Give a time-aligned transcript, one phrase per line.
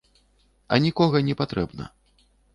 [0.77, 1.89] А нікога не патрэбна.